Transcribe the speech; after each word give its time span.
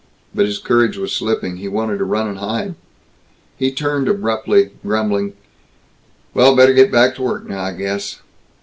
But 0.33 0.47
his 0.47 0.57
courage 0.57 0.97
was 0.97 1.11
slipping. 1.11 1.57
He 1.57 1.67
wanted 1.67 1.99
to 1.99 2.05
run 2.05 2.27
and 2.27 2.39
hide. 2.39 2.73
He 3.55 3.71
turned 3.71 4.07
abruptly, 4.07 4.71
grumbling, 4.81 5.33
"Well, 6.33 6.55
better 6.55 6.73
get 6.73 6.91
back 6.91 7.13
to 7.17 7.21
work 7.21 7.47
now, 7.47 7.61
I 7.65 7.73
guess." 7.73 8.19